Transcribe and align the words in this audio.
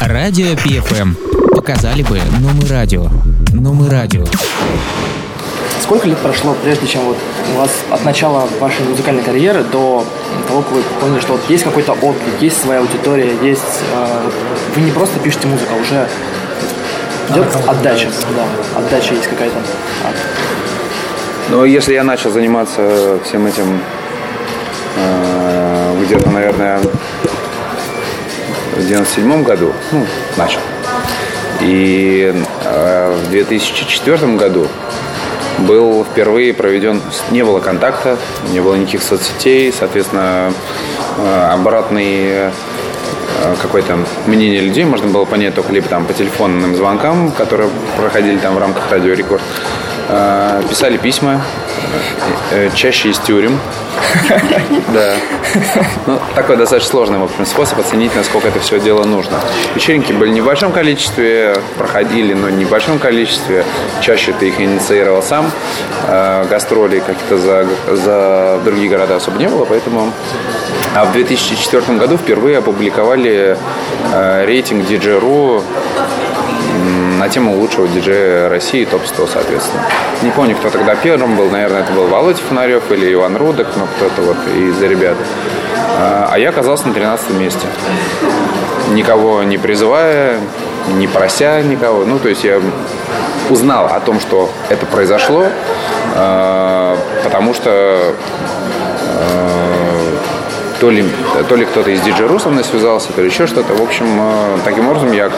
Радио 0.00 0.46
PFM. 0.54 1.14
Показали 1.54 2.02
бы, 2.02 2.18
но 2.40 2.48
мы 2.54 2.66
радио. 2.70 3.06
Но 3.52 3.74
мы 3.74 3.90
радио. 3.90 4.24
Сколько 5.82 6.08
лет 6.08 6.16
прошло, 6.16 6.56
прежде 6.62 6.86
чем 6.86 7.02
вот 7.02 7.18
у 7.54 7.58
вас 7.58 7.70
от 7.90 8.02
начала 8.02 8.48
вашей 8.60 8.82
музыкальной 8.86 9.22
карьеры 9.22 9.62
до 9.62 10.06
того, 10.48 10.62
как 10.62 10.72
вы 10.72 10.82
поняли, 11.02 11.20
что 11.20 11.32
вот 11.32 11.42
есть 11.50 11.64
какой-то 11.64 11.92
отклик, 11.92 12.40
есть 12.40 12.62
своя 12.62 12.80
аудитория, 12.80 13.34
есть... 13.42 13.82
Э, 13.92 14.30
вы 14.74 14.80
не 14.80 14.90
просто 14.90 15.20
пишете 15.20 15.48
музыку, 15.48 15.74
а 15.74 15.82
уже 15.82 16.08
идет 17.28 17.54
отдача. 17.68 18.08
Да, 18.34 18.78
отдача 18.78 19.12
есть 19.12 19.28
какая-то. 19.28 19.58
Ну, 21.50 21.66
если 21.66 21.92
я 21.92 22.04
начал 22.04 22.30
заниматься 22.30 23.18
всем 23.26 23.46
этим 23.46 23.78
э, 24.96 26.02
где-то, 26.06 26.30
наверное, 26.30 26.80
в 28.80 28.86
97 28.86 29.42
году, 29.42 29.72
ну, 29.92 30.06
начал. 30.36 30.60
И 31.60 32.34
э, 32.64 33.16
в 33.26 33.30
2004 33.30 34.36
году 34.36 34.66
был 35.60 36.04
впервые 36.04 36.54
проведен, 36.54 37.00
не 37.30 37.44
было 37.44 37.60
контакта, 37.60 38.16
не 38.50 38.60
было 38.60 38.74
никаких 38.74 39.02
соцсетей, 39.02 39.72
соответственно, 39.72 40.52
э, 41.18 41.48
обратный 41.52 42.24
э, 42.28 42.50
какое-то 43.60 43.98
мнение 44.26 44.60
людей 44.60 44.84
можно 44.84 45.08
было 45.08 45.24
понять 45.24 45.54
только 45.54 45.72
либо 45.72 45.88
там 45.88 46.06
по 46.06 46.12
телефонным 46.12 46.74
звонкам, 46.76 47.32
которые 47.32 47.70
проходили 47.96 48.38
там 48.38 48.54
в 48.54 48.58
рамках 48.58 48.90
радио 48.90 49.12
Рекорд, 49.12 49.42
э, 50.08 50.62
писали 50.68 50.96
письма, 50.96 51.42
чаще 52.74 53.10
из 53.10 53.18
тюрем, 53.18 53.58
Да. 54.92 55.14
Ну, 56.06 56.18
такой 56.34 56.56
достаточно 56.56 56.90
сложный, 56.90 57.18
в 57.18 57.24
общем, 57.24 57.46
способ 57.46 57.78
оценить, 57.78 58.14
насколько 58.14 58.48
это 58.48 58.60
все 58.60 58.80
дело 58.80 59.04
нужно. 59.04 59.38
Вечеринки 59.74 60.12
были 60.12 60.40
в 60.40 60.44
большом 60.44 60.72
количестве, 60.72 61.56
проходили, 61.78 62.34
но 62.34 62.48
в 62.48 62.70
большом 62.70 62.98
количестве. 62.98 63.64
Чаще 64.00 64.32
ты 64.32 64.48
их 64.48 64.60
инициировал 64.60 65.22
сам. 65.22 65.50
Э, 66.08 66.44
гастролей 66.48 67.00
каких-то 67.00 67.38
за, 67.38 67.66
за 67.88 68.60
другие 68.64 68.88
города 68.88 69.16
особо 69.16 69.38
не 69.38 69.48
было, 69.48 69.64
поэтому... 69.64 70.12
А 70.94 71.04
в 71.04 71.12
2004 71.12 71.98
году 71.98 72.16
впервые 72.16 72.58
опубликовали 72.58 73.56
э, 74.12 74.44
рейтинг 74.44 74.88
DJ.ru 74.88 75.62
тему 77.30 77.56
лучшего 77.56 77.88
диджея 77.88 78.48
России 78.48 78.84
топ-100, 78.84 79.28
соответственно. 79.32 79.82
Не 80.22 80.30
помню, 80.30 80.56
кто 80.56 80.70
тогда 80.70 80.94
первым 80.94 81.36
был, 81.36 81.48
наверное, 81.48 81.80
это 81.80 81.92
был 81.92 82.06
Володя 82.06 82.40
Фонарев 82.48 82.90
или 82.90 83.12
Иван 83.12 83.36
Рудок, 83.36 83.68
но 83.76 83.86
кто-то 83.86 84.22
вот 84.22 84.36
из 84.54 84.80
ребят. 84.82 85.16
А, 85.96 86.28
а 86.32 86.38
я 86.38 86.50
оказался 86.50 86.88
на 86.88 86.94
13 86.94 87.30
месте. 87.30 87.66
Никого 88.90 89.42
не 89.42 89.58
призывая, 89.58 90.38
не 90.94 91.06
прося 91.06 91.62
никого. 91.62 92.04
Ну, 92.04 92.18
то 92.18 92.28
есть 92.28 92.44
я 92.44 92.60
узнал 93.48 93.86
о 93.86 94.00
том, 94.00 94.20
что 94.20 94.50
это 94.68 94.86
произошло, 94.86 95.46
а, 96.16 96.98
потому 97.22 97.54
что 97.54 97.70
а, 99.16 100.16
то 100.80 100.90
ли, 100.90 101.04
то 101.48 101.56
ли 101.56 101.64
кто-то 101.64 101.90
из 101.90 102.00
диджей 102.00 102.40
со 102.40 102.48
мной 102.48 102.64
связался, 102.64 103.12
то 103.12 103.20
ли 103.20 103.28
еще 103.28 103.46
что-то. 103.46 103.74
В 103.74 103.82
общем, 103.82 104.06
таким 104.64 104.88
образом 104.88 105.12
я 105.12 105.30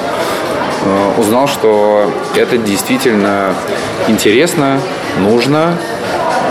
узнал, 1.19 1.49
что 1.49 2.11
это 2.37 2.59
действительно 2.59 3.55
интересно, 4.09 4.81
нужно, 5.19 5.77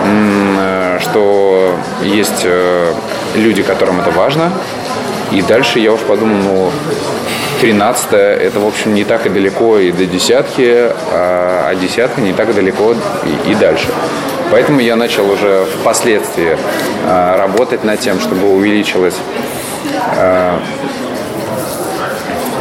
э, 0.06 1.00
что 1.02 1.76
есть 2.04 2.42
э, 2.44 2.94
люди, 3.36 3.64
которым 3.64 4.00
это 4.00 4.12
важно. 4.12 4.52
И 5.32 5.42
дальше 5.42 5.80
я 5.80 5.94
уж 5.94 6.02
подумал, 6.02 6.38
ну, 6.38 6.72
13 7.62 8.08
это, 8.14 8.59
в 8.59 8.68
общем, 8.68 8.94
не 8.94 9.04
так 9.04 9.26
и 9.26 9.30
далеко 9.30 9.78
и 9.78 9.92
до 9.92 10.06
десятки, 10.06 10.90
а, 11.12 11.68
а 11.70 11.76
десятка 11.76 12.20
не 12.20 12.34
так 12.34 12.50
и 12.50 12.54
далеко 12.54 12.94
и, 12.94 13.52
и 13.52 13.56
дальше. 13.56 13.88
Поэтому 14.50 14.81
я 14.81 14.97
начал 14.97 15.30
уже 15.30 15.66
впоследствии 15.80 16.58
работать 17.08 17.86
над 17.86 18.02
тем, 18.02 18.20
чтобы 18.20 18.53
увеличилось 18.53 19.16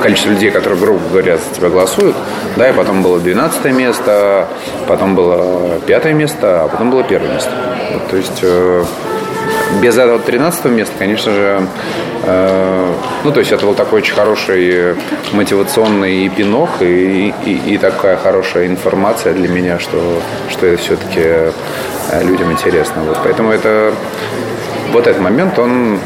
количество 0.01 0.31
людей, 0.31 0.51
которые, 0.51 0.79
грубо 0.79 1.01
говоря, 1.09 1.37
за 1.37 1.55
тебя 1.55 1.69
голосуют. 1.69 2.17
Да, 2.57 2.69
и 2.69 2.73
потом 2.73 3.03
было 3.03 3.19
12 3.19 3.65
место, 3.73 4.49
потом 4.89 5.15
было 5.15 5.79
5 5.87 6.05
место, 6.15 6.65
а 6.65 6.69
потом 6.69 6.91
было 6.91 7.03
первое 7.05 7.35
место. 7.35 7.51
Вот, 7.93 8.09
то 8.09 8.17
есть 8.17 8.41
э, 8.43 8.85
без 9.81 9.97
этого 9.97 10.19
13 10.19 10.65
места, 10.67 10.93
конечно 10.99 11.33
же, 11.33 11.67
э, 12.25 12.93
ну, 13.25 13.33
то 13.33 13.41
есть 13.41 13.53
это 13.53 13.67
был 13.67 13.75
такой 13.75 14.01
очень 14.01 14.15
хороший 14.15 14.97
мотивационный 15.33 16.29
пинок 16.29 16.71
и, 16.81 17.33
и, 17.45 17.75
и 17.75 17.79
такая 17.79 18.17
хорошая 18.17 18.67
информация 18.67 19.33
для 19.33 19.49
меня, 19.49 19.79
что, 19.79 20.21
что 20.49 20.67
это 20.67 20.83
все-таки 20.83 21.21
э, 21.21 21.53
людям 22.25 22.51
интересно. 22.51 23.03
Вот, 23.03 23.19
поэтому 23.23 23.53
это 23.53 23.95
вот 24.93 25.07
этот 25.07 25.21
момент, 25.21 25.59
он 25.59 25.99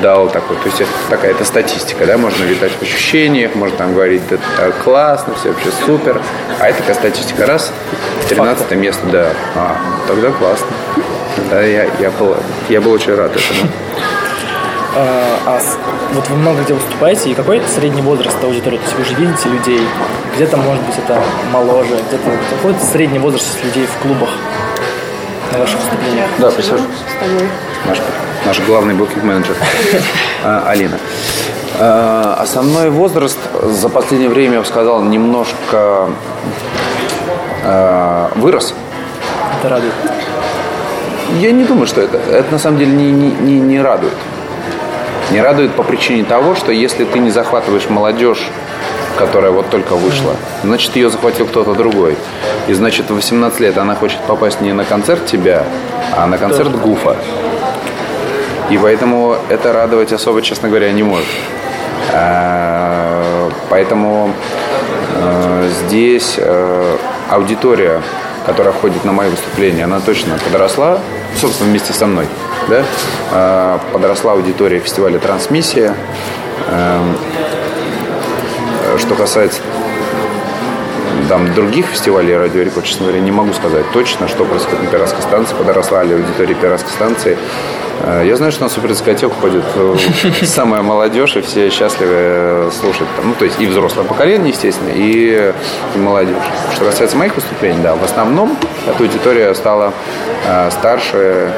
дал 0.00 0.28
такой, 0.28 0.56
то 0.56 0.66
есть 0.66 0.80
это 0.80 0.90
такая 1.10 1.32
это 1.32 1.44
статистика, 1.44 2.06
да, 2.06 2.16
можно 2.18 2.44
витать 2.44 2.72
в 2.72 2.82
ощущениях, 2.82 3.54
можно 3.54 3.76
там 3.76 3.94
говорить, 3.94 4.22
это 4.30 4.72
классно, 4.82 5.34
все 5.34 5.50
вообще 5.50 5.70
супер, 5.84 6.20
а 6.60 6.68
это 6.68 6.78
такая 6.78 6.94
статистика, 6.94 7.46
раз, 7.46 7.72
13 8.28 8.70
место, 8.72 9.06
да, 9.06 9.30
а, 9.54 9.76
тогда 10.06 10.30
классно. 10.30 10.66
Да, 11.50 11.62
я, 11.62 11.86
я, 11.98 12.10
был, 12.10 12.36
я 12.68 12.80
был 12.80 12.92
очень 12.92 13.14
рад 13.14 13.32
этому. 13.32 13.70
А, 14.96 15.38
а 15.46 15.60
вот 16.12 16.28
вы 16.28 16.36
много 16.36 16.62
где 16.62 16.72
выступаете, 16.72 17.30
и 17.30 17.34
какой 17.34 17.60
средний 17.74 18.02
возраст 18.02 18.36
аудитории? 18.44 18.76
То 18.76 18.84
есть 18.84 18.94
вы 18.94 19.02
уже 19.02 19.14
видите 19.14 19.48
людей, 19.48 19.80
где-то, 20.36 20.56
может 20.56 20.84
быть, 20.84 20.94
это 20.96 21.20
моложе, 21.52 21.96
где-то 22.08 22.30
какой 22.50 22.74
средний 22.92 23.18
возраст 23.18 23.62
людей 23.64 23.86
в 23.86 24.02
клубах 24.02 24.30
на 25.52 25.58
ваших 25.58 25.80
выступлениях? 25.80 26.28
Да, 26.38 26.50
присаживайтесь. 26.50 27.00
Наш 27.86 27.98
наш 28.46 28.60
главный 28.60 28.94
букинг-менеджер 28.94 29.56
а, 30.44 30.64
Алина. 30.66 30.98
А, 31.78 32.36
основной 32.40 32.90
возраст 32.90 33.38
за 33.62 33.88
последнее 33.88 34.28
время, 34.28 34.54
я 34.54 34.60
бы 34.60 34.66
сказал, 34.66 35.02
немножко 35.02 36.10
а, 37.64 38.30
вырос. 38.36 38.74
Это 39.58 39.68
радует. 39.68 39.92
Я 41.40 41.50
не 41.52 41.64
думаю, 41.64 41.86
что 41.86 42.00
это. 42.00 42.18
Это 42.18 42.52
на 42.52 42.58
самом 42.58 42.78
деле 42.78 42.92
не, 42.92 43.10
не, 43.10 43.30
не, 43.30 43.60
не 43.60 43.80
радует. 43.80 44.14
Не 45.30 45.40
радует 45.40 45.72
по 45.72 45.82
причине 45.82 46.24
того, 46.24 46.54
что 46.54 46.70
если 46.70 47.04
ты 47.04 47.18
не 47.18 47.30
захватываешь 47.30 47.88
молодежь, 47.88 48.50
которая 49.18 49.52
вот 49.52 49.70
только 49.70 49.94
вышла, 49.94 50.34
значит, 50.62 50.94
ее 50.96 51.08
захватил 51.08 51.46
кто-то 51.46 51.74
другой. 51.74 52.16
И 52.68 52.74
значит, 52.74 53.10
в 53.10 53.14
18 53.14 53.60
лет 53.60 53.78
она 53.78 53.94
хочет 53.94 54.20
попасть 54.20 54.60
не 54.60 54.72
на 54.72 54.84
концерт 54.84 55.24
тебя, 55.26 55.64
а 56.16 56.26
на 56.26 56.36
концерт 56.36 56.72
Гуфа. 56.80 57.16
И 58.70 58.78
поэтому 58.78 59.36
это 59.48 59.72
радовать 59.72 60.12
особо, 60.12 60.40
честно 60.42 60.68
говоря, 60.68 60.90
не 60.92 61.02
может. 61.02 61.26
А, 62.12 63.50
поэтому 63.68 64.30
а, 65.16 65.68
здесь 65.86 66.36
а, 66.38 66.96
аудитория, 67.30 68.00
которая 68.46 68.72
ходит 68.72 69.04
на 69.04 69.12
мои 69.12 69.28
выступления, 69.28 69.84
она 69.84 70.00
точно 70.00 70.38
подросла, 70.38 71.00
собственно, 71.40 71.70
вместе 71.70 71.92
со 71.92 72.06
мной. 72.06 72.26
Да? 72.68 73.78
Подросла 73.92 74.32
аудитория 74.32 74.78
фестиваля 74.78 75.18
«Трансмиссия». 75.18 75.94
Что 78.96 79.14
касается 79.16 79.60
там, 81.28 81.54
других 81.54 81.86
фестивалей 81.86 82.36
радио 82.36 82.62
Рекорд, 82.62 82.86
честно 82.86 83.06
говоря, 83.06 83.20
не 83.20 83.30
могу 83.30 83.52
сказать 83.52 83.84
точно, 83.92 84.28
что 84.28 84.44
происходит 84.44 84.82
на 84.82 84.88
Пиратской 84.88 85.22
станции, 85.22 85.54
подросла 85.54 86.02
ли 86.04 86.14
аудитория 86.14 86.54
Пиратской 86.54 86.92
станции. 86.92 87.38
Э, 88.02 88.24
я 88.26 88.36
знаю, 88.36 88.52
что 88.52 88.64
на 88.64 88.68
супердискотеку 88.68 89.34
ходит 89.34 89.64
э, 89.76 89.96
самая 90.42 90.82
молодежь, 90.82 91.36
и 91.36 91.40
все 91.40 91.70
счастливы 91.70 92.70
слушать. 92.78 93.06
Там, 93.16 93.28
ну, 93.28 93.34
то 93.34 93.44
есть 93.44 93.60
и 93.60 93.66
взрослое 93.66 94.04
поколение, 94.04 94.50
естественно, 94.50 94.90
и, 94.94 95.52
и 95.94 95.98
молодежь. 95.98 96.36
Что 96.74 96.84
касается 96.86 97.16
моих 97.16 97.34
выступлений, 97.34 97.82
да, 97.82 97.94
в 97.94 98.04
основном 98.04 98.56
эта 98.86 99.02
аудитория 99.02 99.54
стала 99.54 99.92
э, 100.46 100.70
старше, 100.70 101.52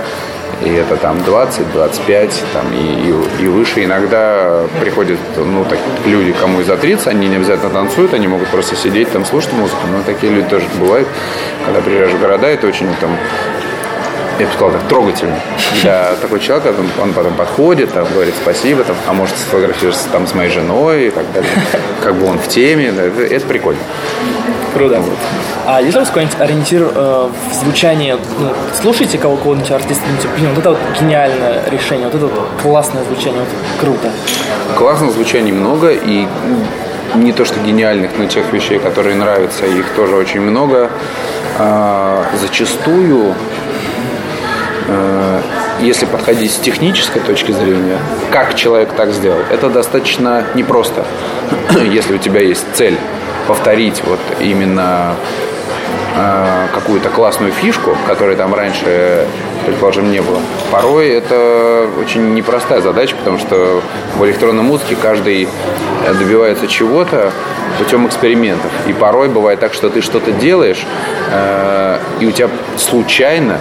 и 0.65 0.71
это 0.71 0.97
там 0.97 1.23
20, 1.23 1.73
25 1.73 2.45
там, 2.53 2.73
и, 2.73 3.11
и, 3.41 3.45
и 3.45 3.49
выше. 3.49 3.85
Иногда 3.85 4.63
приходят 4.81 5.19
ну, 5.37 5.65
так, 5.65 5.79
люди, 6.07 6.33
кому 6.33 6.61
и 6.61 6.65
за 6.65 6.77
30, 6.77 7.09
они 7.09 7.29
не 7.29 7.37
обязательно 7.37 7.71
танцуют, 7.71 8.15
они 8.15 8.27
могут 8.27 8.49
просто 8.49 8.77
сидеть 8.77 9.11
там, 9.13 9.25
слушать 9.25 9.53
музыку. 9.53 9.81
Но 9.91 10.03
такие 10.03 10.33
люди 10.33 10.49
тоже 10.49 10.67
бывают, 10.79 11.09
когда 11.65 11.81
приезжаешь 11.81 12.13
в 12.13 12.21
города, 12.21 12.47
это 12.47 12.67
очень 12.67 12.89
там 13.01 13.11
я 14.39 14.47
бы 14.47 14.53
сказал, 14.53 14.73
так 14.73 14.83
трогательно. 14.89 15.41
Когда 15.83 16.15
такой 16.21 16.41
человек, 16.41 16.75
он, 16.79 16.91
он 17.03 17.13
потом 17.15 17.35
подходит, 17.35 17.93
там, 17.93 18.07
говорит 18.13 18.35
спасибо, 18.41 18.85
там, 18.85 18.97
а 19.07 19.13
может 19.15 19.37
сфотографироваться 19.37 20.09
там 20.11 20.27
с 20.27 20.35
моей 20.35 20.51
женой 20.51 21.07
и 21.07 21.11
так 21.11 21.25
далее. 21.33 21.51
Как 22.03 22.15
бы 22.15 22.27
он 22.27 22.39
в 22.39 22.47
теме, 22.49 22.89
это, 22.89 23.23
это 23.23 23.47
прикольно. 23.47 23.81
Круто. 24.77 25.03
А 25.65 25.81
есть 25.81 25.97
у 25.97 26.01
вас 26.01 26.09
какой-нибудь 26.09 26.39
ориентир 26.39 26.83
э, 26.95 27.29
в 27.51 27.55
звучании? 27.55 28.15
Ну, 28.39 28.53
слушайте 28.79 29.17
кого-нибудь 29.17 29.71
артиста, 29.71 30.05
думаете, 30.05 30.29
блин, 30.37 30.51
вот 30.51 30.59
это 30.59 30.71
вот 30.71 30.79
гениальное 31.01 31.63
решение, 31.71 32.07
вот 32.07 32.15
это 32.15 32.27
вот 32.27 32.49
классное 32.61 33.03
звучание, 33.05 33.41
вот 33.41 33.49
круто. 33.81 34.13
Классных 34.77 35.13
звучаний 35.13 35.53
много, 35.53 35.93
и 35.93 36.27
не 37.15 37.33
то 37.33 37.47
что 37.47 37.59
гениальных, 37.61 38.11
но 38.19 38.27
тех 38.27 38.53
вещей, 38.53 38.79
которые 38.79 39.17
нравятся, 39.17 39.65
их 39.65 39.89
тоже 39.97 40.15
очень 40.15 40.43
много. 40.43 40.91
А, 41.59 42.27
зачастую 42.39 43.35
э, 44.89 45.41
если 45.81 46.05
подходить 46.05 46.53
с 46.53 46.59
технической 46.59 47.23
точки 47.23 47.53
зрения, 47.53 47.99
как 48.31 48.55
человек 48.55 48.93
так 48.93 49.13
сделал, 49.13 49.41
это 49.51 49.71
достаточно 49.71 50.45
непросто. 50.55 51.07
если 51.91 52.15
у 52.15 52.19
тебя 52.19 52.41
есть 52.43 52.65
цель 52.75 52.99
повторить 53.47 54.03
вот 54.05 54.21
именно 54.41 55.15
э, 56.17 56.67
какую-то 56.75 57.09
классную 57.11 57.53
фишку, 57.53 57.97
которой 58.07 58.37
там 58.37 58.55
раньше, 58.55 59.27
предположим, 59.65 60.11
не 60.11 60.21
было. 60.21 60.41
Порой 60.71 61.09
это 61.09 61.89
очень 62.01 62.35
непростая 62.35 62.81
задача, 62.81 63.17
потому 63.17 63.39
что 63.39 63.81
в 64.17 64.25
электронной 64.25 64.63
музыке 64.63 64.97
каждый 64.97 65.49
добивается 66.19 66.67
чего-то 66.67 67.33
путем 67.79 68.07
экспериментов. 68.07 68.71
И 68.87 68.93
порой 68.93 69.29
бывает 69.29 69.61
так, 69.61 69.75
что 69.75 69.91
ты 69.91 70.01
что-то 70.01 70.33
делаешь, 70.33 70.85
э, 71.31 71.99
и 72.21 72.27
у 72.27 72.31
тебя 72.31 72.49
случайно 72.77 73.61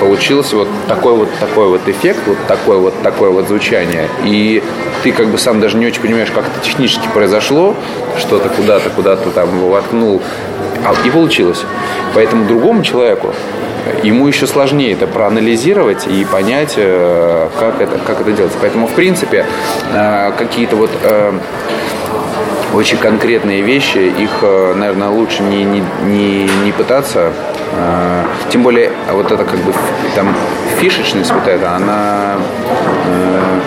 получился 0.00 0.56
вот 0.56 0.68
такой 0.88 1.14
вот 1.14 1.28
такой 1.40 1.68
вот 1.68 1.88
эффект, 1.88 2.20
вот 2.26 2.38
такой 2.46 2.78
вот 2.78 2.94
такое 3.02 3.30
вот 3.30 3.48
звучание. 3.48 4.08
И 4.24 4.62
ты 5.04 5.12
как 5.12 5.28
бы 5.28 5.36
сам 5.36 5.60
даже 5.60 5.76
не 5.76 5.86
очень 5.86 6.00
понимаешь, 6.00 6.30
как 6.30 6.46
это 6.46 6.60
технически 6.64 7.06
произошло, 7.12 7.76
что-то 8.18 8.48
куда-то, 8.48 8.88
куда-то 8.88 9.30
там 9.30 9.50
воткнул, 9.68 10.22
а, 10.82 10.94
и 11.06 11.10
получилось. 11.10 11.62
Поэтому 12.14 12.46
другому 12.46 12.82
человеку 12.82 13.34
ему 14.02 14.26
еще 14.26 14.46
сложнее 14.46 14.92
это 14.92 15.06
проанализировать 15.06 16.06
и 16.06 16.24
понять, 16.24 16.74
э, 16.78 17.48
как 17.60 17.82
это, 17.82 17.98
как 17.98 18.22
это 18.22 18.32
делается. 18.32 18.58
Поэтому, 18.62 18.86
в 18.86 18.94
принципе, 18.94 19.44
э, 19.92 20.32
какие-то 20.38 20.76
вот 20.76 20.90
э, 21.02 21.32
очень 22.74 22.98
конкретные 22.98 23.62
вещи, 23.62 23.98
их, 23.98 24.42
наверное, 24.42 25.08
лучше 25.08 25.42
не, 25.42 25.64
не, 25.64 25.82
не, 26.04 26.48
не 26.64 26.72
пытаться 26.72 27.32
а, 27.76 28.24
тем 28.50 28.62
более, 28.62 28.92
вот 29.10 29.32
это 29.32 29.44
как 29.44 29.58
бы 29.60 29.72
там 30.14 30.34
фишечность 30.78 31.32
вот 31.32 31.46
эта, 31.48 31.74
она 31.74 32.36
э, 33.06 33.60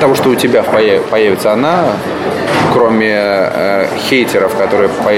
того, 0.00 0.14
что 0.14 0.28
у 0.28 0.34
тебя 0.34 0.62
появится 0.62 1.52
она, 1.52 1.86
кроме 2.72 3.14
э, 3.14 3.86
хейтеров, 3.96 4.54
которые 4.54 4.90
по 4.90 5.10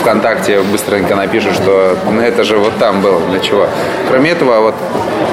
ВКонтакте 0.00 0.60
быстренько 0.62 1.16
напишут, 1.16 1.54
что 1.54 1.98
ну, 2.08 2.20
это 2.20 2.44
же 2.44 2.58
вот 2.58 2.76
там 2.78 3.00
было, 3.00 3.20
для 3.30 3.40
чего. 3.40 3.66
Кроме 4.08 4.30
этого, 4.30 4.60
вот 4.60 4.74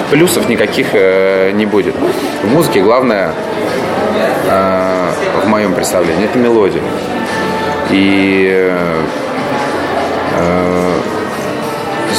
плюсов 0.09 0.49
никаких 0.49 0.87
э, 0.93 1.51
не 1.51 1.65
будет. 1.65 1.95
В 2.43 2.51
музыке 2.51 2.81
главное, 2.81 3.33
э, 4.47 4.98
моем 5.49 5.73
представлении, 5.73 6.25
это 6.25 6.37
мелодия. 6.37 6.81
И 7.91 8.47
э, 8.51 9.03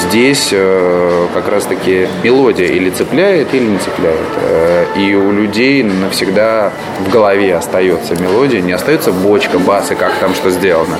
здесь 0.08 0.48
э, 0.52 1.26
как 1.32 1.48
раз-таки 1.48 2.08
мелодия 2.24 2.66
или 2.66 2.90
цепляет, 2.90 3.54
или 3.54 3.64
не 3.64 3.78
цепляет. 3.78 4.18
Э, 4.36 4.86
и 4.96 5.14
у 5.14 5.30
людей 5.30 5.82
навсегда 5.82 6.72
в 6.98 7.10
голове 7.10 7.54
остается 7.54 8.20
мелодия, 8.20 8.60
не 8.60 8.72
остается 8.72 9.12
бочка, 9.12 9.58
бас 9.58 9.90
и 9.92 9.94
как 9.94 10.12
там 10.14 10.34
что 10.34 10.50
сделано, 10.50 10.98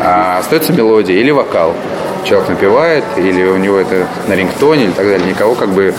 а 0.00 0.38
остается 0.38 0.72
мелодия 0.72 1.16
или 1.16 1.30
вокал 1.30 1.74
человек 2.24 2.48
напевает, 2.48 3.04
или 3.16 3.44
у 3.44 3.56
него 3.56 3.78
это 3.78 4.06
на 4.28 4.34
рингтоне, 4.34 4.86
и 4.86 4.88
так 4.88 5.06
далее. 5.06 5.28
Никого 5.28 5.54
как 5.54 5.70
бы 5.70 5.94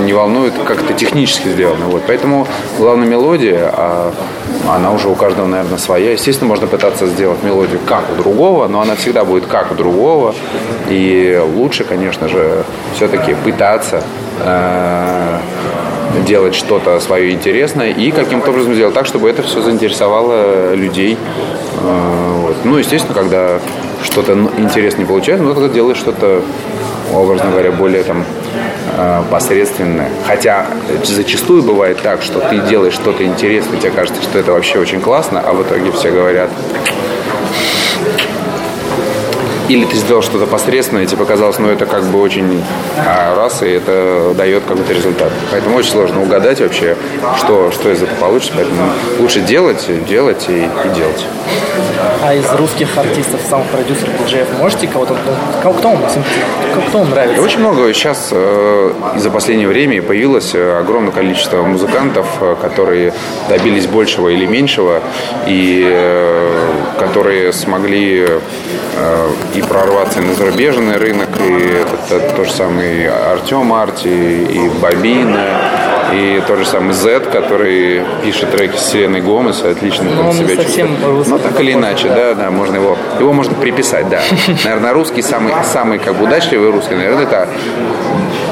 не 0.00 0.12
волнует, 0.12 0.54
как 0.64 0.82
это 0.82 0.92
технически 0.92 1.48
сделано. 1.48 1.86
Вот. 1.86 2.02
Поэтому 2.06 2.46
главная 2.78 3.06
мелодия, 3.06 3.70
а 3.72 4.12
она 4.68 4.92
уже 4.92 5.08
у 5.08 5.14
каждого, 5.14 5.46
наверное, 5.46 5.78
своя. 5.78 6.12
Естественно, 6.12 6.48
можно 6.48 6.66
пытаться 6.66 7.06
сделать 7.06 7.42
мелодию 7.42 7.80
как 7.86 8.04
у 8.12 8.20
другого, 8.20 8.68
но 8.68 8.80
она 8.80 8.96
всегда 8.96 9.24
будет 9.24 9.46
как 9.46 9.72
у 9.72 9.74
другого. 9.74 10.34
И 10.88 11.40
лучше, 11.54 11.84
конечно 11.84 12.28
же, 12.28 12.64
все-таки 12.94 13.34
пытаться 13.34 14.02
э, 14.44 15.38
делать 16.26 16.54
что-то 16.54 16.98
свое 17.00 17.32
интересное 17.32 17.90
и 17.90 18.10
каким-то 18.10 18.50
образом 18.50 18.74
сделать 18.74 18.94
так, 18.94 19.06
чтобы 19.06 19.28
это 19.30 19.42
все 19.42 19.62
заинтересовало 19.62 20.74
людей. 20.74 21.16
Э. 21.82 22.52
Ну, 22.64 22.78
естественно, 22.78 23.14
когда 23.14 23.60
что-то 24.02 24.32
интересное 24.58 25.06
получается, 25.06 25.44
но 25.44 25.54
тогда 25.54 25.68
делаешь 25.68 25.98
что-то, 25.98 26.42
образно 27.12 27.50
говоря, 27.50 27.72
более 27.72 28.02
там 28.02 28.24
э, 28.96 29.22
посредственное. 29.30 30.08
Хотя 30.26 30.66
зачастую 31.04 31.62
бывает 31.62 31.98
так, 32.02 32.22
что 32.22 32.40
ты 32.40 32.58
делаешь 32.60 32.94
что-то 32.94 33.24
интересное, 33.24 33.78
тебе 33.78 33.90
кажется, 33.90 34.22
что 34.22 34.38
это 34.38 34.52
вообще 34.52 34.78
очень 34.78 35.00
классно, 35.00 35.40
а 35.40 35.52
в 35.52 35.62
итоге 35.62 35.92
все 35.92 36.10
говорят, 36.10 36.50
или 39.68 39.84
ты 39.84 39.96
сделал 39.96 40.22
что-то 40.22 40.46
посредственное, 40.46 41.04
и 41.04 41.06
тебе 41.06 41.18
показалось, 41.18 41.58
ну 41.58 41.68
это 41.68 41.84
как 41.86 42.04
бы 42.04 42.20
очень 42.20 42.62
а, 42.96 43.36
раз, 43.36 43.62
и 43.62 43.68
это 43.68 44.32
дает 44.36 44.64
какой-то 44.64 44.92
результат. 44.92 45.30
Поэтому 45.50 45.76
очень 45.76 45.90
сложно 45.90 46.22
угадать 46.22 46.60
вообще, 46.60 46.96
что, 47.36 47.70
что 47.70 47.92
из 47.92 48.02
этого 48.02 48.16
получится. 48.18 48.54
Поэтому 48.56 48.90
лучше 49.18 49.40
делать, 49.40 49.86
делать 50.06 50.46
и, 50.48 50.62
и 50.62 50.94
делать. 50.94 51.24
А 52.22 52.34
из 52.34 52.50
русских 52.52 52.96
артистов, 52.96 53.40
самых 53.48 53.66
продюсеров, 53.68 54.18
диджеев, 54.24 54.48
можете 54.58 54.88
кого-то, 54.88 55.16
кого, 55.62 55.74
кто 55.74 55.90
вам 55.90 55.98
кто 56.88 56.98
вам 56.98 57.10
нравится? 57.10 57.42
Очень 57.42 57.60
много. 57.60 57.92
Сейчас 57.92 58.30
э, 58.32 58.92
за 59.16 59.30
последнее 59.30 59.68
время 59.68 60.02
появилось 60.02 60.54
э, 60.54 60.78
огромное 60.78 61.12
количество 61.12 61.62
музыкантов, 61.62 62.26
э, 62.40 62.56
которые 62.60 63.12
добились 63.48 63.86
большего 63.86 64.28
или 64.28 64.46
меньшего, 64.46 65.02
и 65.46 65.84
э, 65.86 66.70
которые 66.98 67.52
смогли 67.52 68.26
э, 68.26 69.30
и 69.54 69.62
прорваться 69.62 70.20
на 70.20 70.34
зарубежный 70.34 70.96
рынок, 70.96 71.28
и 71.40 71.52
это, 71.52 72.16
это 72.16 72.34
то 72.34 72.44
же 72.44 72.52
самое 72.52 73.10
Артем 73.10 73.72
Арти, 73.72 74.08
и 74.08 74.68
Бабина, 74.80 75.87
и 76.12 76.42
тот 76.46 76.58
же 76.58 76.66
самый 76.66 76.94
Z, 76.94 77.20
который 77.30 78.02
пишет 78.22 78.50
треки 78.50 78.76
с 78.76 78.90
Селеной 78.90 79.20
Гомес, 79.20 79.62
отлично 79.62 80.10
Но 80.10 80.32
себя 80.32 80.56
чувствует. 80.56 81.26
Ну, 81.28 81.38
так 81.38 81.60
или 81.60 81.72
иначе, 81.72 82.08
да, 82.08 82.34
да, 82.34 82.50
можно 82.50 82.76
его, 82.76 82.96
его 83.18 83.32
можно 83.32 83.54
приписать, 83.54 84.08
да. 84.08 84.20
Наверное, 84.64 84.92
русский 84.92 85.22
самый, 85.22 85.52
самый 85.64 85.98
как 85.98 86.14
бы 86.14 86.24
удачливый 86.24 86.70
русский, 86.70 86.94
наверное, 86.94 87.24
это 87.24 87.48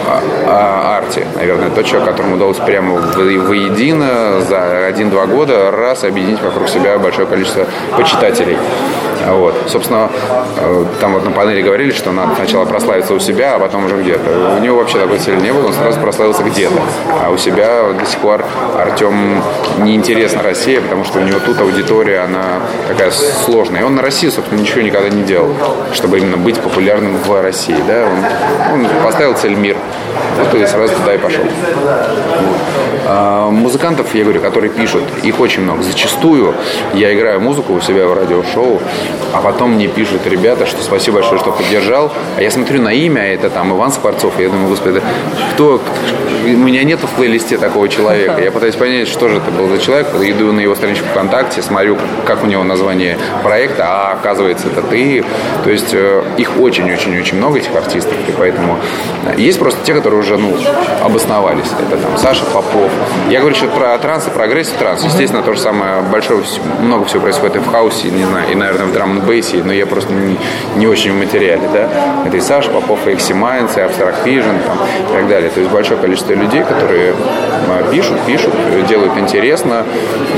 а, 0.07 0.23
а, 0.47 0.99
Арти, 0.99 1.27
наверное, 1.35 1.71
тот 1.71 1.85
человек, 1.85 2.09
которому 2.09 2.37
удалось 2.37 2.59
прямо 2.59 2.95
воедино 2.95 4.41
за 4.43 4.87
один-два 4.87 5.27
года 5.27 5.71
раз 5.71 6.05
объединить 6.05 6.41
вокруг 6.41 6.69
себя 6.69 6.99
большое 6.99 7.27
количество 7.27 7.67
почитателей. 7.97 8.57
Вот. 9.27 9.55
Собственно, 9.67 10.11
э, 10.59 10.85
там 11.01 11.15
вот 11.15 11.25
на 11.25 11.31
панели 11.31 11.63
говорили, 11.63 11.91
что 11.91 12.13
надо 12.13 12.35
сначала 12.37 12.65
прославиться 12.65 13.15
у 13.15 13.19
себя, 13.19 13.57
а 13.57 13.59
потом 13.59 13.87
уже 13.87 14.01
где-то. 14.01 14.57
У 14.59 14.63
него 14.63 14.79
вообще 14.79 14.99
такой 14.99 15.19
цели 15.19 15.41
не 15.41 15.53
было, 15.53 15.67
он 15.67 15.73
сразу 15.73 16.01
прославился 16.01 16.43
где-то. 16.45 16.81
А 17.25 17.31
у 17.31 17.37
себя 17.37 17.93
до 17.99 18.07
сих 18.07 18.19
пор 18.21 18.45
Артем 18.79 19.43
неинтересна 19.79 20.43
Россия, 20.43 20.81
потому 20.81 21.05
что 21.05 21.19
у 21.19 21.23
него 21.23 21.41
тут 21.45 21.61
аудитория, 21.61 22.21
она 22.21 22.61
такая 22.89 23.11
сложная. 23.11 23.81
И 23.81 23.85
он 23.85 23.95
на 23.97 24.03
России, 24.03 24.29
собственно, 24.29 24.61
ничего 24.61 24.83
никогда 24.83 25.09
не 25.09 25.23
делал, 25.23 25.55
чтобы 25.93 26.19
именно 26.19 26.37
быть 26.37 26.61
популярным 26.61 27.17
в 27.17 27.43
России. 27.43 27.77
Да? 27.87 28.07
Он, 28.73 28.81
он 28.81 28.89
поставил 29.05 29.35
цель 29.35 29.55
мир. 29.55 29.77
Вот 30.39 30.55
и 30.55 30.67
сразу 30.67 30.95
туда 30.95 31.15
и 31.15 31.19
пошел. 31.19 31.45
А, 31.85 32.86
музыкантов, 33.07 34.15
я 34.15 34.25
говорю, 34.25 34.41
которые 34.41 34.71
пишут, 34.71 35.03
их 35.23 35.41
очень 35.41 35.63
много. 35.63 35.83
Зачастую 35.83 36.55
я 36.95 37.15
играю 37.15 37.41
музыку 37.41 37.75
у 37.75 37.81
себя 37.81 38.07
в 38.07 38.15
радиошоу, 38.15 38.81
а 39.33 39.41
потом 39.41 39.73
мне 39.73 39.89
пишут 39.89 40.27
ребята, 40.27 40.67
что 40.67 40.83
спасибо 40.83 41.17
большое, 41.17 41.41
что 41.41 41.53
поддержал. 41.53 42.13
А 42.37 42.43
я 42.43 42.51
смотрю 42.51 42.83
на 42.83 42.93
имя, 42.93 43.23
это 43.23 43.51
там 43.51 43.73
Иван 43.73 43.93
Скворцов, 43.93 44.39
и 44.39 44.43
я 44.43 44.49
думаю, 44.49 44.69
господи, 44.69 45.01
кто, 45.55 45.81
у 46.45 46.49
меня 46.49 46.85
нет 46.85 47.01
в 47.01 47.09
плейлисте 47.17 47.59
такого 47.59 47.89
человека. 47.89 48.41
Я 48.41 48.51
пытаюсь 48.51 48.75
понять, 48.77 49.09
что 49.09 49.29
же 49.29 49.39
это 49.39 49.51
был 49.51 49.69
за 49.69 49.79
человек. 49.79 50.09
Иду 50.23 50.53
на 50.53 50.61
его 50.61 50.75
страничку 50.75 51.07
ВКонтакте, 51.09 51.63
смотрю, 51.63 51.99
как 52.25 52.45
у 52.45 52.47
него 52.47 52.63
название 52.65 53.19
проекта, 53.43 53.85
а 53.87 54.13
оказывается, 54.13 54.69
это 54.69 54.83
ты. 54.83 55.25
То 55.65 55.71
есть 55.71 55.93
э, 55.93 56.23
их 56.39 56.59
очень-очень-очень 56.59 57.37
много, 57.37 57.59
этих 57.59 57.75
артистов. 57.75 58.15
И 58.29 58.33
поэтому 58.33 58.79
э, 59.27 59.35
есть 59.41 59.59
просто 59.59 59.81
те, 59.85 59.95
которые 59.95 60.21
уже 60.21 60.37
ну, 60.37 60.55
обосновались. 61.03 61.67
Это 61.89 61.97
там 61.97 62.17
Саша 62.17 62.45
Попов. 62.47 62.91
Я 63.31 63.41
говорю 63.41 63.57
сейчас 63.57 63.71
про 63.71 63.99
транс 63.99 64.27
и 64.27 64.31
progressive 64.31 64.77
trance. 64.77 65.05
Естественно, 65.05 65.43
то 65.43 65.53
же 65.53 65.61
самое 65.61 66.03
большое, 66.03 66.43
много 66.81 67.05
всего 67.07 67.23
происходит 67.23 67.57
и 67.57 67.59
в 67.59 67.67
хаусе, 67.67 68.11
не 68.11 68.25
знаю, 68.25 68.51
и, 68.51 68.55
наверное, 68.55 68.87
в 68.87 68.93
drum 68.93 69.21
bass 69.21 69.50
е 69.50 69.57
но 69.65 69.73
я 69.73 69.87
просто 69.87 70.13
не, 70.13 70.37
не 70.77 70.87
очень 70.87 71.13
в 71.13 71.17
материале, 71.17 71.69
да. 71.73 71.89
Это 72.27 72.37
и 72.37 72.41
Саша 72.41 72.71
Попов, 72.71 73.07
и 73.07 73.15
Eximinds, 73.15 73.77
и 73.77 73.81
Abstract 73.81 74.25
Vision, 74.25 74.59
там, 74.65 74.79
и 75.11 75.13
так 75.13 75.29
далее. 75.29 75.51
То 75.51 75.61
есть 75.61 75.73
большое 75.73 76.01
количество 76.01 76.33
людей, 76.33 76.63
которые 76.63 77.15
а, 77.69 77.91
пишут, 77.91 78.21
пишут, 78.27 78.53
делают 78.89 79.17
интересно, 79.19 79.85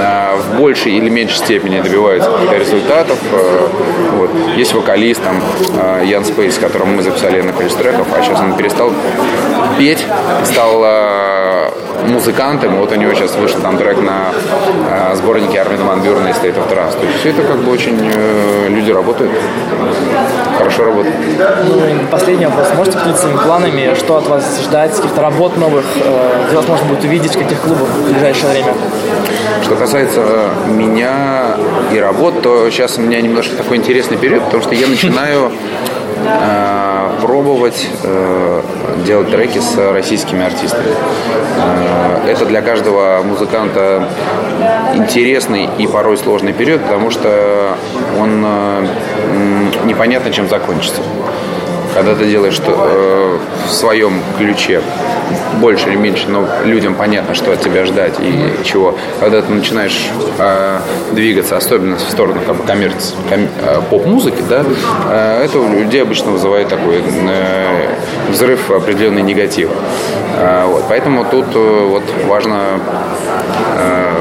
а, 0.01 0.37
в 0.37 0.59
большей 0.59 0.93
или 0.93 1.09
меньшей 1.09 1.37
степени 1.37 1.81
добиваются 1.81 2.31
результатов. 2.59 3.19
А, 3.33 3.71
вот. 4.17 4.31
Есть 4.57 4.75
вокалист, 4.75 5.23
там, 5.23 5.41
Ян 6.05 6.25
Спейс, 6.25 6.57
с 6.57 6.59
которым 6.59 6.97
мы 6.97 7.03
записали 7.03 7.41
на 7.41 7.53
треков, 7.53 8.07
а 8.17 8.23
сейчас 8.23 8.41
он 8.41 8.57
перестал 8.57 8.93
петь, 9.79 10.05
стал 10.45 10.83
музыкантом. 12.07 12.77
Вот 12.77 12.93
у 12.93 12.95
него 12.95 13.15
сейчас 13.15 13.35
вышел 13.37 13.61
там 13.61 13.77
трек 13.77 13.99
на 14.01 14.33
э, 14.89 15.17
сборнике 15.17 15.61
Армина 15.61 15.85
Ван 15.85 16.03
Бюрна 16.03 16.29
и 16.29 16.33
State 16.33 16.57
of 16.57 16.69
Trust. 16.71 17.01
То 17.01 17.07
есть 17.07 17.21
все 17.21 17.31
это 17.31 17.43
как 17.43 17.59
бы 17.59 17.73
очень 17.73 17.99
э, 18.01 18.69
люди 18.69 18.91
работают, 18.91 19.33
хорошо 20.57 20.85
работают. 20.85 21.17
Ну 21.67 21.81
последний 22.11 22.47
вопрос. 22.47 22.69
Можете 22.77 22.99
поделиться 22.99 23.23
своими 23.23 23.39
планами, 23.39 23.95
что 23.95 24.17
от 24.17 24.29
вас 24.29 24.61
ждать, 24.63 24.95
каких-то 24.95 25.21
работ 25.23 25.57
новых, 25.57 25.85
э, 25.97 26.45
где 26.49 26.57
вас 26.57 26.69
можно 26.69 26.87
будет 26.87 27.05
увидеть, 27.05 27.35
в 27.35 27.39
каких 27.39 27.61
клубах 27.61 27.89
в 27.89 28.11
ближайшее 28.11 28.51
время? 28.53 28.75
Что 29.63 29.77
касается 29.77 30.51
меня 30.67 31.57
и 31.93 31.99
работ, 31.99 32.43
то 32.43 32.71
сейчас 32.71 32.99
у 32.99 33.01
меня 33.01 33.21
немножко 33.21 33.57
такой 33.57 33.77
интересный 33.77 34.17
период, 34.17 34.45
потому 34.45 34.63
что 34.63 34.75
я 34.75 34.87
начинаю 34.87 35.53
э, 36.25 36.78
пробовать 37.21 37.89
э, 38.03 38.63
делать 39.05 39.31
треки 39.31 39.59
с 39.59 39.77
российскими 39.93 40.45
артистами. 40.45 40.93
Э, 41.57 42.31
это 42.31 42.47
для 42.47 42.63
каждого 42.63 43.23
музыканта 43.23 44.09
интересный 44.95 45.69
и 45.79 45.87
порой 45.87 46.17
сложный 46.17 46.53
период, 46.53 46.83
потому 46.83 47.11
что 47.11 47.77
он 48.19 48.45
э, 48.45 48.87
непонятно 49.85 50.31
чем 50.33 50.49
закончится. 50.49 51.03
Когда 51.99 52.15
ты 52.15 52.27
делаешь 52.27 52.61
э, 52.65 53.39
в 53.67 53.73
своем 53.73 54.23
ключе, 54.39 54.81
больше 55.61 55.89
или 55.89 55.97
меньше, 55.97 56.29
но 56.29 56.47
людям 56.65 56.95
понятно, 56.95 57.35
что 57.35 57.51
от 57.51 57.61
тебя 57.61 57.85
ждать 57.87 58.15
и 58.21 58.65
чего. 58.65 58.97
Когда 59.19 59.43
ты 59.43 59.53
начинаешь 59.53 60.09
э, 60.39 60.79
двигаться, 61.11 61.57
особенно 61.57 61.97
в 61.97 62.01
сторону 62.03 62.41
как 62.47 62.55
бы, 62.55 62.63
коммерции, 62.63 63.17
ком- 63.29 63.49
э, 63.61 63.81
поп-музыки, 63.91 64.45
да, 64.49 64.63
э, 65.11 65.43
это 65.45 65.59
у 65.59 65.69
людей 65.81 66.01
обычно 66.03 66.31
вызывает 66.31 66.69
такой 66.69 67.03
э, 67.03 67.89
взрыв 68.29 68.71
определенный 68.71 69.23
негатив. 69.23 69.69
Э, 70.37 70.67
вот, 70.67 70.85
поэтому 70.89 71.25
тут 71.25 71.47
э, 71.53 71.87
вот 71.89 72.05
важно 72.29 72.79
э, 73.77 74.15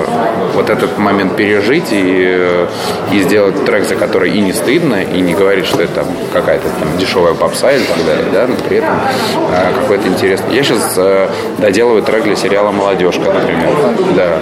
вот 0.56 0.72
этот 0.72 0.98
момент 0.98 1.36
пережить 1.36 1.92
и, 1.92 2.26
э, 2.36 2.68
и 3.12 3.20
сделать 3.20 3.64
трек, 3.66 3.86
за 3.86 3.96
который 3.96 4.32
и 4.32 4.42
не 4.42 4.52
стыдно, 4.54 5.04
и 5.04 5.22
не 5.22 5.36
говорить, 5.36 5.68
что 5.68 5.84
это 5.84 6.04
какая-то 6.34 6.68
там 6.80 6.98
дешевая 6.98 7.36
попса 7.36 7.67
или 7.72 7.84
так 7.84 8.06
далее, 8.06 8.26
да, 8.32 8.48
но 8.48 8.56
при 8.56 8.78
этом 8.78 8.96
э, 9.52 9.74
какой-то 9.82 10.08
интересный. 10.08 10.56
Я 10.56 10.64
сейчас 10.64 10.94
э, 10.98 11.30
доделываю 11.58 12.04
трек 12.04 12.24
для 12.24 12.36
сериала 12.36 12.72
«Молодежка», 12.72 13.32
например. 13.32 13.70
Да. 14.16 14.40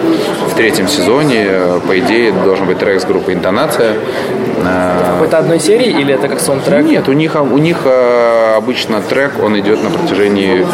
В 0.50 0.55
третьем 0.55 0.88
сезоне, 0.88 1.46
э, 1.48 1.79
по 1.88 1.98
идее, 2.00 2.32
должен 2.32 2.65
быть 2.65 2.79
трек 2.79 3.01
с 3.01 3.05
группой 3.05 3.34
«Интонация». 3.34 3.96
Э, 4.65 5.12
Какой-то 5.13 5.38
одной 5.38 5.60
серии 5.60 5.89
или 5.89 6.13
это 6.13 6.27
как 6.27 6.39
саундтрек? 6.39 6.86
нет, 6.86 7.07
у 7.07 7.13
них, 7.13 7.36
у 7.36 7.57
них 7.57 7.77
э, 7.86 8.53
обычно 8.57 9.01
трек, 9.01 9.34
он 9.41 9.60
идет 9.60 9.84
на 9.84 9.89
протяжении 9.89 10.65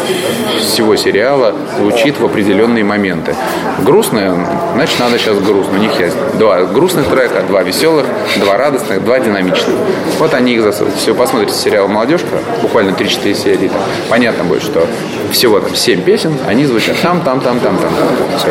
всего 0.60 0.96
сериала, 0.96 1.54
звучит 1.78 2.18
в 2.18 2.24
определенные 2.24 2.84
моменты. 2.84 3.34
Грустное, 3.80 4.34
значит, 4.74 4.98
надо 5.00 5.18
сейчас 5.18 5.38
грустно. 5.38 5.78
У 5.78 5.82
них 5.82 5.98
есть 6.00 6.16
два 6.38 6.62
грустных 6.64 7.06
трека, 7.08 7.42
два 7.42 7.62
веселых, 7.62 8.06
два 8.36 8.56
радостных, 8.56 9.04
два 9.04 9.18
динамичных. 9.20 9.74
Вот 10.18 10.34
они 10.34 10.54
их 10.54 10.62
засовывают. 10.62 10.96
Если 10.98 11.10
вы 11.10 11.16
посмотрите 11.16 11.54
сериал 11.54 11.88
«Молодежка», 11.88 12.38
буквально 12.62 12.90
3-4 12.90 13.34
серии, 13.34 13.68
там, 13.68 13.80
понятно 14.08 14.44
будет, 14.44 14.62
что 14.62 14.86
всего 15.30 15.60
там 15.60 15.74
7 15.74 16.02
песен, 16.02 16.36
они 16.46 16.64
звучат 16.64 16.96
там, 17.02 17.20
там, 17.22 17.40
там, 17.40 17.58
там, 17.60 17.76
там, 17.78 17.90
там. 17.90 18.38
Все. 18.38 18.48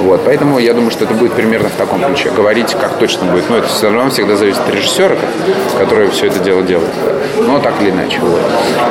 Вот, 0.00 0.22
поэтому 0.24 0.58
я 0.58 0.72
думаю, 0.74 0.90
что 0.90 1.04
это 1.04 1.14
будет 1.14 1.32
примерно 1.32 1.68
в 1.68 1.72
таком 1.72 2.02
ключе. 2.02 2.30
Говорить, 2.30 2.74
как 2.80 2.98
точно 2.98 3.26
будет, 3.26 3.48
но 3.50 3.58
это 3.58 3.68
все 3.68 3.90
равно 3.90 4.10
всегда 4.10 4.36
зависит 4.36 4.55
от 4.58 4.74
режиссера, 4.74 5.16
который 5.78 6.08
все 6.10 6.26
это 6.26 6.38
дело 6.38 6.62
делает. 6.62 6.90
Но 7.40 7.58
так 7.60 7.74
или 7.80 7.90
иначе. 7.90 8.18
Вот. 8.20 8.40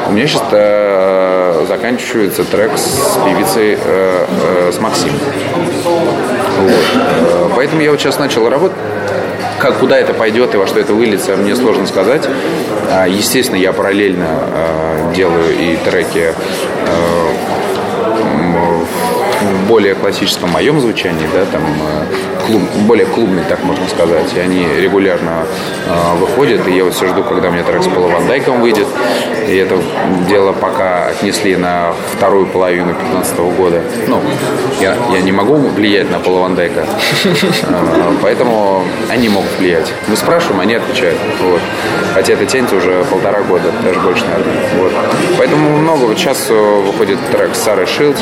У 0.08 0.12
меня 0.12 0.28
сейчас 0.28 0.44
э, 0.52 1.66
заканчивается 1.68 2.44
трек 2.44 2.72
с 2.78 3.18
певицей, 3.26 3.78
э, 3.84 4.26
э, 4.44 4.72
с 4.72 4.80
Максим. 4.80 5.14
Вот. 5.84 6.86
Э, 6.96 7.50
Поэтому 7.56 7.82
я 7.82 7.92
вот 7.92 8.00
сейчас 8.00 8.20
начал 8.20 8.48
работать. 8.50 8.78
Как, 9.60 9.78
куда 9.80 9.98
это 9.98 10.14
пойдет 10.14 10.54
и 10.54 10.58
во 10.58 10.68
что 10.68 10.80
это 10.80 10.94
выльется, 10.94 11.36
мне 11.38 11.56
сложно 11.56 11.88
сказать. 11.88 12.28
А, 12.92 13.08
Естественно, 13.08 13.58
я 13.58 13.72
параллельно 13.74 14.28
э, 14.28 15.14
делаю 15.16 15.58
и 15.58 15.78
треки 15.78 16.34
э, 16.34 16.34
в 19.42 19.68
более 19.68 19.96
классическом 19.96 20.50
моем 20.52 20.80
звучании, 20.80 21.28
да, 21.34 21.46
там 21.46 21.64
э, 21.64 22.35
клуб, 22.46 22.62
более 22.88 23.06
клубный, 23.06 23.44
так 23.48 23.64
можно 23.64 23.88
сказать. 23.88 24.34
И 24.36 24.40
они 24.40 24.66
регулярно 24.80 25.46
э, 25.88 26.16
выходят. 26.20 26.68
И 26.68 26.72
я 26.72 26.84
вот 26.84 26.94
все 26.94 27.08
жду, 27.08 27.24
когда 27.24 27.50
меня 27.50 27.64
трек 27.64 27.84
с 27.84 27.88
Поло 27.88 28.08
Ван 28.08 28.28
Дайком 28.28 28.62
выйдет. 28.62 28.88
И 29.48 29.56
это 29.56 29.78
дело 30.28 30.54
пока 30.54 31.08
отнесли 31.08 31.56
на 31.56 31.94
вторую 32.16 32.48
половину 32.48 32.94
2015 32.94 33.38
года. 33.58 33.82
Ну, 34.08 34.22
я, 34.82 34.96
я 35.12 35.22
не 35.22 35.32
могу 35.32 35.56
влиять 35.56 36.10
на 36.12 36.20
Пола 36.20 36.42
Ван 36.42 36.56
Дайка, 36.56 36.86
э, 37.24 38.14
поэтому 38.22 38.84
они 39.10 39.30
могут 39.30 39.52
влиять. 39.60 39.92
Мы 40.08 40.16
спрашиваем, 40.16 40.62
они 40.62 40.76
отвечают. 40.76 41.18
Вот. 41.42 41.62
Хотя 42.14 42.34
это 42.34 42.46
тянется 42.46 42.76
уже 42.76 43.04
полтора 43.06 43.42
года, 43.42 43.72
даже 43.84 44.00
больше, 44.00 44.24
наверное. 44.26 44.54
Вот. 44.78 44.92
Поэтому 45.38 45.78
много. 45.78 46.06
Вот 46.06 46.18
сейчас 46.18 46.48
э, 46.50 46.54
выходит 46.54 47.20
трек 47.32 47.56
с 47.56 47.60
Сарой 47.60 47.86
Шилдс, 47.86 48.20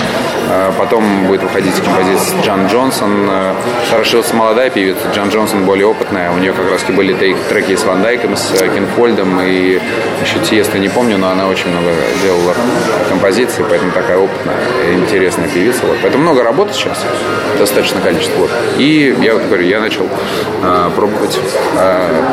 э, 0.50 0.72
потом 0.78 1.28
будет 1.28 1.44
выходить 1.44 1.76
композиция 1.76 2.42
Джан 2.42 2.68
Джонсон. 2.68 3.30
Э, 3.30 3.54
Сара 3.90 4.04
Шилдс 4.14 4.32
молодая 4.32 4.70
певица, 4.70 5.08
Джан 5.12 5.30
Джонсон 5.30 5.66
более 5.66 5.88
опытная. 5.88 6.30
У 6.30 6.38
нее 6.38 6.54
как 6.54 6.70
раз 6.70 6.84
были 6.84 7.16
трек- 7.16 7.44
треки 7.50 7.76
с 7.76 7.84
Ван 7.84 8.04
Дайком, 8.04 8.38
с 8.38 8.52
э, 8.62 8.68
Кинфольдом 8.68 9.42
и 9.42 9.80
еще 10.22 10.38
Тиеста 10.48 10.78
не 10.78 10.88
помню, 10.88 11.18
но 11.18 11.32
она 11.32 11.48
очень 11.48 11.72
много 11.72 11.90
делала 12.22 12.54
композиций, 13.10 13.66
поэтому 13.68 13.92
такая 13.92 14.20
опытная, 14.20 14.56
интересная 14.94 15.48
певица. 15.48 15.80
Вот. 15.88 15.98
Поэтому 16.04 16.26
много 16.26 16.44
работы 16.44 16.74
сейчас, 16.74 17.04
достаточно 17.58 18.02
количество. 18.02 18.42
Вот. 18.42 18.52
И 18.78 19.16
я 19.20 19.34
вот 19.34 19.46
говорю, 19.46 19.66
я 19.66 19.80
начал 19.80 20.06
э, 20.62 20.92
пробовать 20.96 21.40
э, 21.80 22.24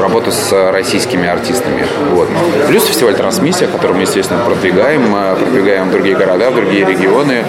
работу 0.00 0.30
с 0.30 0.70
российскими 0.72 1.28
артистами. 1.28 1.84
Вот. 2.12 2.28
Плюс 2.68 2.84
фестиваль 2.84 3.14
«Трансмиссия», 3.14 3.68
который 3.68 3.92
мы, 3.92 4.02
естественно, 4.02 4.40
продвигаем, 4.44 5.12
продвигаем 5.36 5.88
в 5.88 5.92
другие 5.92 6.16
города, 6.16 6.35
в 6.36 6.54
другие 6.54 6.84
регионы. 6.84 7.44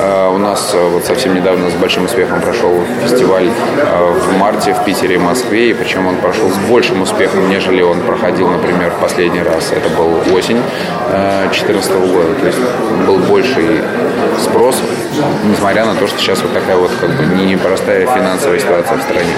Э, 0.00 0.28
У 0.34 0.38
нас 0.38 0.72
э, 0.74 0.88
вот 0.88 1.04
совсем 1.04 1.34
недавно 1.34 1.70
с 1.70 1.74
большим 1.74 2.04
успехом 2.04 2.40
прошел 2.40 2.82
фестиваль 3.02 3.48
э, 3.48 4.12
в 4.12 4.38
марте 4.38 4.74
в 4.74 4.84
Питере 4.84 5.14
и 5.14 5.18
Москве, 5.18 5.70
и 5.70 5.72
причем 5.72 6.06
он 6.06 6.16
прошел 6.16 6.50
с 6.50 6.56
большим 6.68 7.02
успехом, 7.02 7.48
нежели 7.48 7.82
он 7.82 8.00
проходил, 8.00 8.48
например, 8.48 8.90
в 8.90 9.00
последний 9.00 9.42
раз. 9.42 9.72
Это 9.72 9.88
был 9.90 10.18
осень 10.36 10.60
2014 11.10 11.92
года. 11.92 12.34
То 12.40 12.46
есть 12.46 12.58
был 13.06 13.18
больший 13.18 13.82
спрос, 14.42 14.82
несмотря 15.44 15.84
на 15.84 15.94
то, 15.94 16.06
что 16.06 16.18
сейчас 16.18 16.42
вот 16.42 16.52
такая 16.52 16.76
вот 16.76 16.90
как 17.00 17.10
бы 17.10 17.24
непростая 17.44 18.06
финансовая 18.06 18.58
ситуация 18.58 18.96
в 18.98 19.02
стране. 19.02 19.34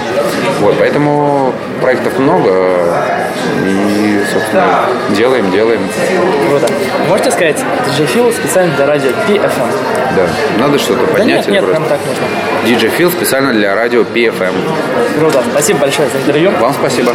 Вот, 0.59 0.75
поэтому 0.79 1.53
проектов 1.81 2.17
много, 2.17 2.49
и, 3.65 4.19
собственно, 4.31 4.85
делаем, 5.15 5.51
делаем. 5.51 5.81
Круто. 6.49 6.67
Можете 7.07 7.31
сказать, 7.31 7.63
DJ 7.87 8.05
Фил 8.05 8.31
специально 8.31 8.75
для 8.75 8.86
радио 8.87 9.09
PFM? 9.27 9.71
Да, 10.15 10.27
надо 10.59 10.79
что-то 10.79 11.05
Да 11.05 11.13
поднять. 11.13 11.47
нет, 11.47 11.47
нет, 11.47 11.63
просто? 11.65 11.79
прям 11.81 11.89
так 11.89 11.99
нужно. 12.07 12.25
DJ 12.65 12.97
Phil 12.97 13.11
специально 13.11 13.53
для 13.53 13.75
радио 13.75 14.01
PFM. 14.01 14.53
Круто. 15.19 15.43
Спасибо 15.51 15.79
большое 15.79 16.09
за 16.09 16.17
интервью. 16.19 16.51
Вам 16.59 16.73
спасибо. 16.73 17.11